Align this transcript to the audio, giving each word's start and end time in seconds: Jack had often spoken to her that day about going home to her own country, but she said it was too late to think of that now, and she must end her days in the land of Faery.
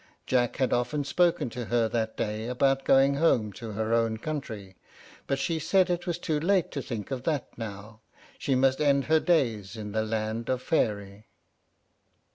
Jack 0.25 0.55
had 0.55 0.73
often 0.73 1.03
spoken 1.03 1.51
to 1.51 1.65
her 1.65 1.87
that 1.87 2.17
day 2.17 2.47
about 2.47 2.85
going 2.85 3.13
home 3.17 3.53
to 3.53 3.73
her 3.73 3.93
own 3.93 4.17
country, 4.17 4.75
but 5.27 5.37
she 5.37 5.59
said 5.59 5.91
it 5.91 6.07
was 6.07 6.17
too 6.17 6.39
late 6.39 6.71
to 6.71 6.81
think 6.81 7.11
of 7.11 7.21
that 7.21 7.55
now, 7.55 8.01
and 8.17 8.33
she 8.41 8.55
must 8.55 8.81
end 8.81 9.03
her 9.05 9.19
days 9.19 9.75
in 9.77 9.91
the 9.91 10.01
land 10.03 10.49
of 10.49 10.59
Faery. 10.59 11.27